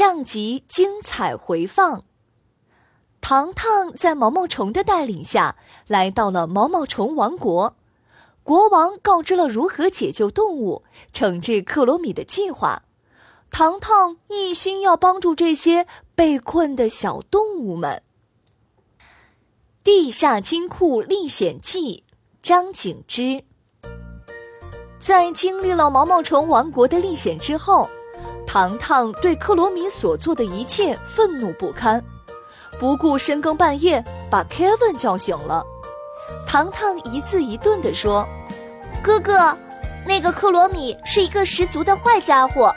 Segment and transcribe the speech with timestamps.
[0.00, 2.04] 上集精彩回放。
[3.20, 7.76] 糖糖在毛毛虫的带领下来到了毛毛虫王国，
[8.42, 12.84] 国王告知了如何解救动物、惩治克罗米的计划。
[13.50, 18.02] 糖糖一心要帮助这些被困的小动物们。
[19.84, 22.04] 地下金库历险记，
[22.40, 23.44] 张景之。
[24.98, 27.90] 在经历了毛毛虫王国的历险之后，
[28.52, 32.04] 糖糖对克罗米所做的一切愤怒不堪。
[32.80, 35.64] 不顾深更半夜，把 Kevin 叫醒了。
[36.48, 38.26] 糖糖一字一顿地说
[39.00, 39.56] ：“哥哥，
[40.04, 42.74] 那个克罗米是一个十足的坏家伙，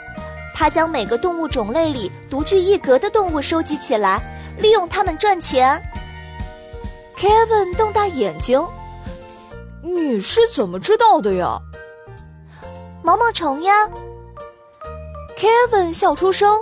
[0.54, 4.22] 他将每个动物种类里独具一格的动物收集起来，
[4.60, 5.82] 利用它们赚钱。
[7.18, 8.64] ”Kevin 瞪大眼睛
[9.82, 11.58] ：“你是怎么知道的呀？”
[13.02, 13.74] 毛毛虫呀。
[15.44, 16.58] Kevin 笑出声：“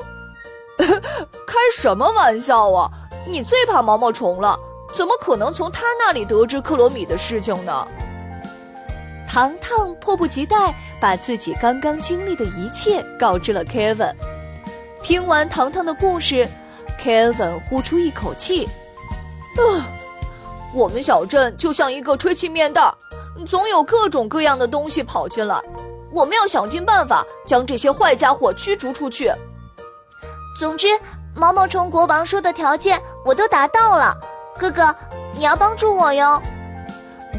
[1.45, 2.89] 开什么玩笑啊！”
[3.29, 4.59] 你最怕毛毛虫了，
[4.91, 7.87] 怎么可能从他那里得知克罗米的事情呢？
[9.29, 14.15] 糖糖迫不及待把自己刚刚经历的一切告知了 Kevin。
[15.03, 16.49] 听完糖糖的故事
[16.99, 18.67] ，Kevin 呼出一口气
[19.61, 19.85] ：“啊，
[20.73, 22.91] 我们小镇就像一个吹气面袋，
[23.45, 25.61] 总有各种各样的东西跑进来，
[26.13, 29.31] 我们要想尽办法将这些坏家伙驱逐出去。
[30.59, 30.87] 总之。”
[31.33, 34.13] 毛毛虫国王说的条件我都达到了，
[34.59, 34.93] 哥哥，
[35.33, 36.43] 你要帮助我哟。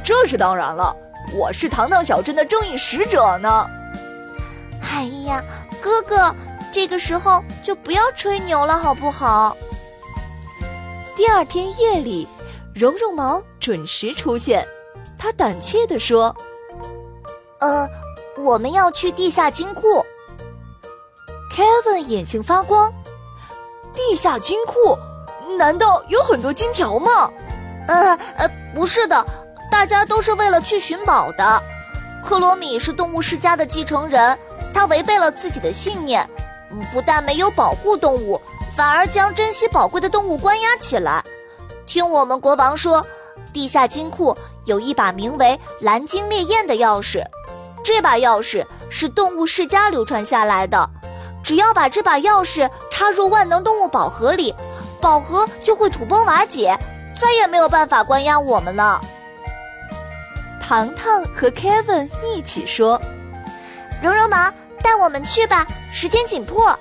[0.02, 0.96] 这是当然了，
[1.34, 3.66] 我是糖糖小镇的正义使者呢。
[4.80, 5.44] 哎呀，
[5.82, 6.34] 哥哥，
[6.72, 9.54] 这个时候就不要吹牛了，好不好？
[11.14, 12.26] 第二天夜里，
[12.74, 14.66] 绒绒毛准时出现，
[15.18, 16.34] 他胆怯地说
[17.60, 17.86] ：“呃，
[18.42, 20.04] 我们要去地下金库。
[21.54, 22.92] ”Kevin 眼睛发光。
[23.94, 24.98] 地下金库？
[25.58, 27.30] 难道有很多金条吗？
[27.86, 29.24] 呃呃，不是的，
[29.70, 31.62] 大家都是为了去寻宝的。
[32.24, 34.38] 克罗米是动物世家的继承人，
[34.72, 36.26] 他违背了自己的信念，
[36.92, 38.40] 不但没有保护动物，
[38.74, 41.22] 反而将珍稀宝贵的动物关押起来。
[41.84, 43.04] 听我们国王说，
[43.52, 47.22] 地下金库有一把名为“蓝鲸烈焰”的钥匙，
[47.82, 50.88] 这把钥匙是动物世家流传下来的。
[51.42, 54.54] 只要把这把钥匙插入万能动物宝盒里，
[55.00, 56.78] 宝盒就会土崩瓦解，
[57.16, 59.00] 再也没有办法关押我们了。
[60.60, 63.00] 糖糖和 Kevin 一起说
[64.00, 64.50] ：“绒绒毛，
[64.80, 66.78] 带我们去吧，时间紧迫。”“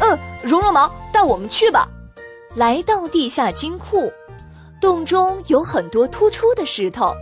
[0.00, 1.88] 嗯，绒绒毛，带我们去吧。”
[2.54, 4.12] 来到地下金库，
[4.80, 7.12] 洞中有很多突出的石头，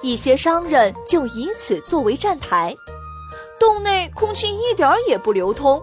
[0.00, 2.74] 一些商人就以此作为站台。
[3.58, 5.82] 洞内空气一点儿也不流通。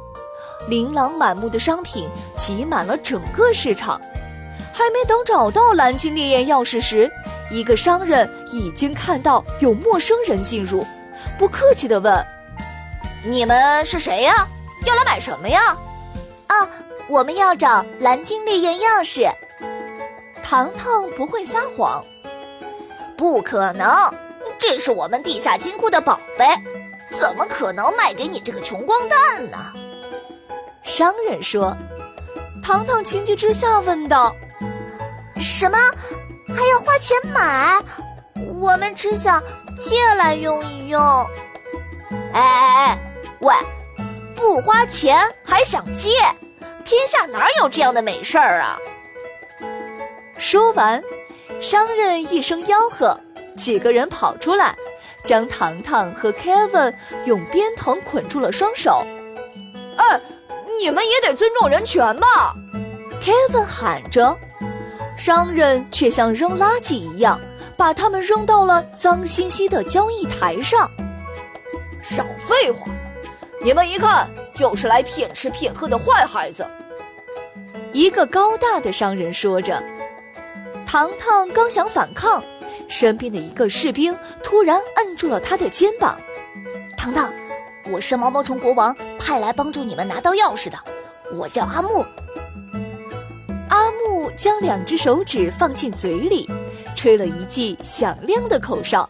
[0.69, 2.07] 琳琅满目的商品
[2.37, 3.99] 挤满了整个市场，
[4.71, 7.11] 还没等找到蓝鲸烈焰钥匙时，
[7.51, 10.85] 一个商人已经看到有陌生人进入，
[11.37, 12.25] 不客气地问
[13.25, 14.47] ：“你们是谁呀？
[14.85, 15.77] 要来买什么呀
[16.47, 16.69] ？”“啊，
[17.09, 19.29] 我们要找蓝鲸烈焰钥匙。”
[20.41, 22.03] 糖糖不会撒谎
[23.17, 24.13] ，“不可能，
[24.57, 26.45] 这是我们地下金库的宝贝，
[27.11, 29.57] 怎么可能卖给你这个穷光蛋呢？”
[30.83, 31.75] 商人说
[32.61, 34.35] ：“糖糖情急之下问道
[35.39, 35.77] ：‘什么？
[36.49, 37.81] 还要花钱买？
[38.59, 39.41] 我们只想
[39.77, 41.01] 借来用一用。’
[42.33, 42.97] 哎哎哎，
[43.39, 43.53] 喂，
[44.35, 46.09] 不花钱还想借？
[46.83, 48.77] 天下哪有这样的美事儿啊？”
[50.37, 51.01] 说完，
[51.63, 53.17] 商人一声吆喝，
[53.55, 54.75] 几个人跑出来，
[55.23, 56.93] 将糖糖和 Kevin
[57.23, 59.07] 用鞭藤捆住了双手。
[59.95, 60.19] 哎。
[60.79, 62.53] 你们也得尊重人权吧
[63.21, 64.35] ，Kevin 喊着，
[65.15, 67.39] 商人却像扔垃圾一样，
[67.77, 70.89] 把他们扔到了脏兮兮的交易台上。
[72.01, 72.87] 少废话！
[73.63, 76.67] 你们一看，就是来骗吃骗喝的坏孩子。
[77.93, 79.81] 一个高大的商人说着，
[80.93, 82.43] 糖糖刚想反抗，
[82.87, 86.15] 身边的一个士兵突然摁住了他的肩膀。
[86.95, 87.33] 糖糖，
[87.89, 90.77] 我是毛毛虫国王派来帮助你们拿到钥匙的，
[91.33, 92.05] 我叫阿木。
[93.69, 96.47] 阿木将两只手指放进嘴里，
[96.95, 99.09] 吹了一记响亮的口哨，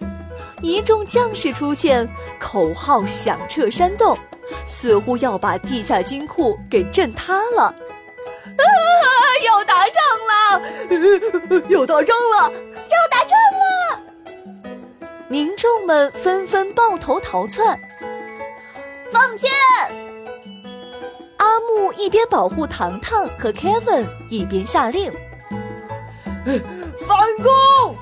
[0.62, 2.08] 一众将士出现，
[2.40, 4.18] 口号响彻山洞，
[4.66, 7.64] 似乎要把地下金库给震塌了。
[7.64, 8.64] 啊！
[9.74, 10.62] 要打仗了！
[11.68, 12.52] 要打仗了！
[12.74, 14.00] 要打仗了！
[15.28, 17.80] 民众们纷纷抱头逃窜。
[19.12, 19.50] 放箭！
[21.38, 25.12] 阿木一边保护糖糖和 Kevin，一边下令
[26.46, 27.96] ：“反攻！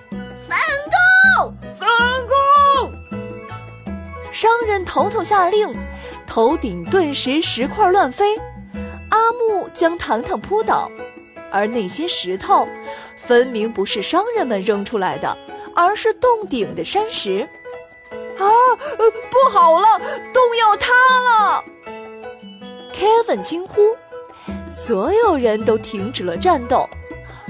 [0.47, 0.59] 反
[0.91, 1.55] 攻！
[1.75, 1.87] 反
[2.27, 2.91] 攻！”
[4.31, 5.73] 商人头头下令，
[6.27, 8.37] 头顶顿时石块乱飞。
[9.09, 10.89] 阿木将糖糖扑倒，
[11.51, 12.67] 而那些石头
[13.15, 15.37] 分明不是商人们扔出来的，
[15.75, 17.47] 而是洞顶的山石。
[18.37, 18.47] 啊，
[19.29, 19.99] 不好了，
[20.33, 21.63] 洞要塌了
[22.93, 23.95] ！Kevin 惊呼，
[24.69, 26.89] 所有人都停止了战斗，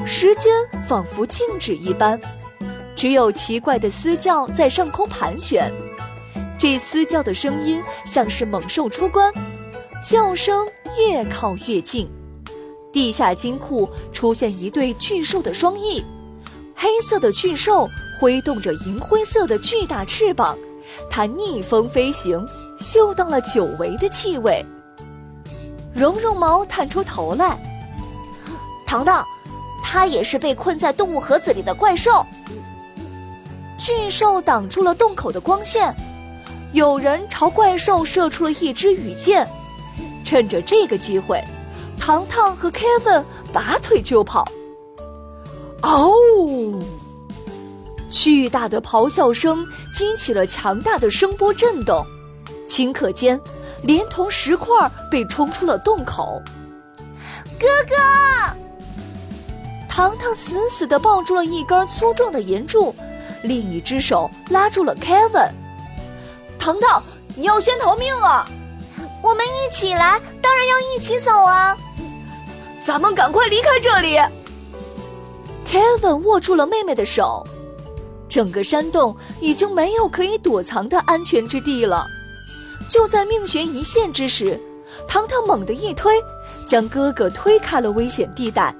[0.05, 0.53] 时间
[0.87, 2.19] 仿佛静止一般，
[2.95, 5.71] 只有奇怪的嘶叫在上空盘旋。
[6.57, 9.31] 这嘶叫的声音像是猛兽出关。
[10.03, 10.67] 叫声
[10.97, 12.11] 越靠越近，
[12.91, 16.03] 地下金库出现一对巨兽的双翼，
[16.75, 17.89] 黑色的巨兽
[18.19, 20.57] 挥动着银灰色的巨大翅膀，
[21.09, 22.45] 它逆风飞行，
[22.77, 24.65] 嗅到了久违的气味。
[25.93, 27.57] 绒绒毛探出头来，
[28.85, 29.25] 糖糖，
[29.83, 32.25] 它也是被困在动物盒子里的怪兽。
[33.77, 35.95] 巨兽挡住了洞口的光线，
[36.73, 39.47] 有人朝怪兽射出了一支羽箭。
[40.23, 41.43] 趁着这个机会，
[42.01, 44.43] 糖糖和 Kevin 拔腿就跑。
[45.83, 46.83] 嗷！
[48.09, 52.03] 巨大的咆哮声激起了强大的声波震动，
[52.67, 53.39] 顷刻间，
[53.83, 56.41] 连同石块被冲出了洞口。
[57.59, 57.95] 哥哥，
[59.87, 62.95] 糖糖死死地抱住了一根粗壮的岩柱，
[63.43, 65.51] 另一只手拉住了 Kevin。
[66.57, 67.01] 糖糖，
[67.35, 68.49] 你要先逃命啊！
[69.21, 71.77] 我们一起来，当然要一起走啊！
[72.83, 74.17] 咱们赶快离开这里。
[75.67, 77.45] Kevin 握住了妹妹的手，
[78.27, 82.05] 整个山洞已经没有可以躲藏的安全之地了。
[82.89, 84.59] 就在命悬一线之时，
[85.07, 86.13] 糖糖猛地一推，
[86.67, 88.75] 将哥哥推开了危险地带，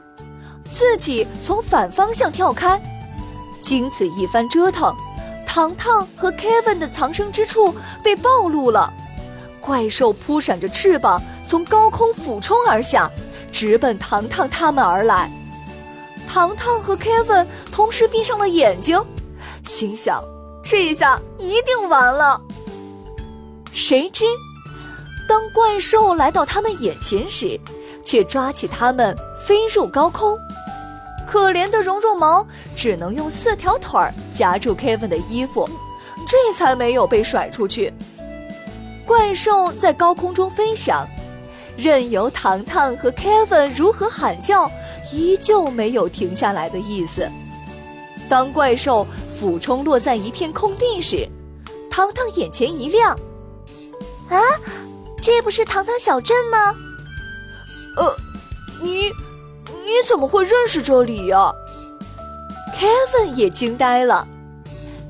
[0.70, 2.82] 自己从反方向跳开。
[3.60, 4.94] 经此一番折腾，
[5.46, 7.74] 糖糖和 Kevin 的藏身之处
[8.04, 8.92] 被暴露了。
[9.62, 13.10] 怪兽扑闪着翅膀，从高空俯冲而下，
[13.52, 15.30] 直奔糖糖他们而来。
[16.28, 19.00] 糖糖和 Kevin 同时闭上了眼睛，
[19.66, 20.24] 心想：
[20.64, 22.42] 这一下一定完了。
[23.74, 24.26] 谁知，
[25.28, 27.60] 当怪兽来到他们眼前时，
[28.06, 29.16] 却抓起他们
[29.46, 30.38] 飞入高空。
[31.28, 32.46] 可怜的绒绒毛
[32.76, 34.00] 只能用四条腿
[34.34, 35.70] 夹住 Kevin 的衣服，
[36.28, 37.94] 这才没有被甩出去。
[39.06, 41.08] 怪兽在高空中飞翔，
[41.82, 44.70] 任由糖糖和 Kevin 如何喊叫，
[45.12, 47.28] 依旧没有停下来的意思。
[48.30, 51.28] 当怪兽俯冲落在一片空地时，
[51.90, 53.18] 糖糖眼前一亮
[54.30, 54.38] ：“啊，
[55.24, 56.76] 这不是糖糖小镇吗
[57.98, 58.16] ？”“呃，
[58.84, 59.08] 你
[59.66, 61.52] 你怎么会认识这里呀
[62.78, 64.28] ？”Kevin 也惊呆了。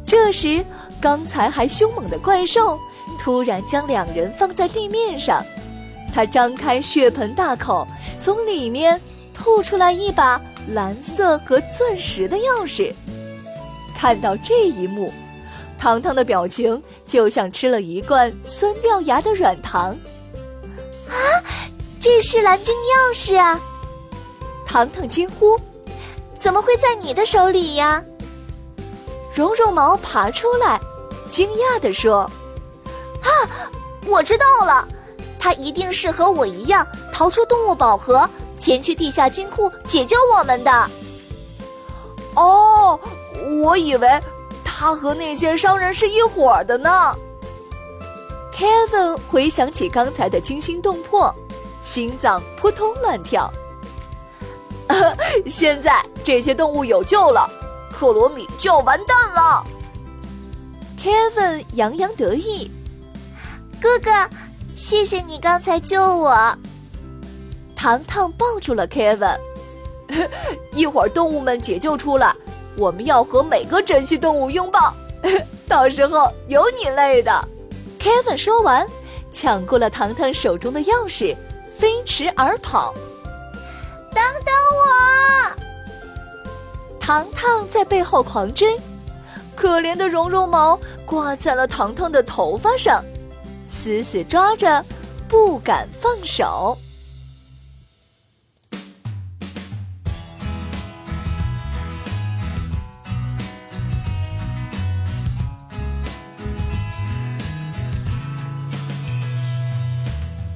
[0.06, 0.64] 这时，
[1.02, 2.80] 刚才还凶猛的怪兽。
[3.20, 5.46] 突然将两人放在地面上，
[6.14, 7.88] 他张开血盆大口，
[8.20, 9.00] 从里面
[9.34, 10.40] 吐出来一把
[10.70, 12.94] 蓝色和钻石的钥匙。
[13.98, 15.12] 看到这一幕，
[15.78, 19.96] 糖糖的表情就像吃了一罐酸掉牙的软糖。
[21.10, 21.16] 啊，
[22.00, 23.60] 这是蓝晶钥匙啊！
[24.66, 25.60] 糖糖惊呼
[26.34, 28.04] ：“怎么会在你的手里呀？”
[29.36, 30.80] 绒绒毛爬出来，
[31.30, 32.20] 惊讶地说。
[33.22, 33.30] 啊，
[34.08, 34.88] 我知道了，
[35.42, 40.92] 他一定是和我一样逃出动物宝盒，前去地下金库解救我们的。
[42.36, 43.00] 哦，
[43.64, 44.08] 我以为
[44.64, 47.16] 他和那些商人是一伙的呢。
[48.54, 51.34] Kevin 回想起刚才的惊心动魄，
[51.82, 53.52] 心脏扑通乱跳。
[55.48, 57.50] 现在这些动物有救了，
[57.92, 59.64] 克罗米就要完蛋了。
[61.02, 62.70] Kevin 洋洋得意。
[63.82, 64.12] 哥哥，
[64.76, 66.36] 谢谢你刚才救我。
[67.76, 69.38] 糖糖抱住了 Kevin。
[70.74, 72.36] 一会儿动物们解救出来，
[72.76, 74.94] 我们要和每个珍稀动物拥抱，
[75.68, 77.32] 到时候有你累的。
[78.00, 78.86] Kevin 说完，
[79.32, 81.34] 抢过了糖糖手中的钥匙，
[81.78, 82.94] 飞驰而跑。
[84.14, 84.82] 等等我！
[87.00, 88.78] 糖糖在背后狂追，
[89.56, 93.02] 可怜的绒绒毛挂在了糖糖的头发上，
[93.74, 94.86] 死死抓着，
[95.30, 96.78] 不敢放手。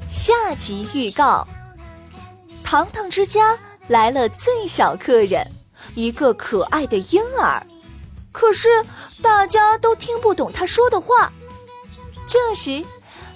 [0.07, 1.47] 下集预告：
[2.63, 3.57] 糖糖之家
[3.87, 5.49] 来了最小客人，
[5.95, 7.65] 一个可爱的婴儿。
[8.33, 8.67] 可是
[9.21, 11.31] 大家都听不懂他说的话。
[12.27, 12.83] 这时，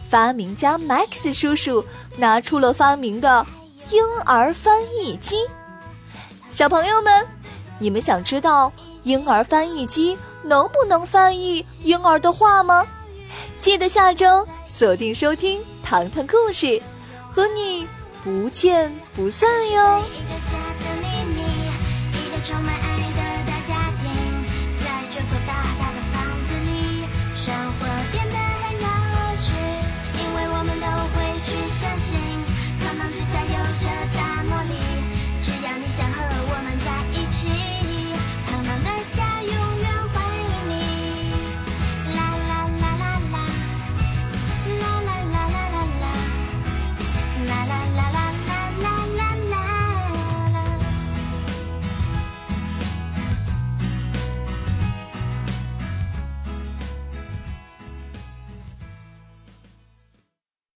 [0.09, 1.85] 发明家 Max 叔叔
[2.17, 3.45] 拿出了发明的
[3.91, 5.37] 婴儿翻译机。
[6.49, 7.27] 小朋友们，
[7.77, 8.73] 你们想知道
[9.03, 12.85] 婴儿翻译机能不能翻译婴儿的话吗？
[13.59, 15.61] 记得下周锁定收听。
[15.83, 16.81] 糖糖故事，
[17.31, 17.87] 和你
[18.23, 20.03] 不见不散哟。
[20.13, 21.41] 一个家的秘密，
[22.13, 22.78] 一个充满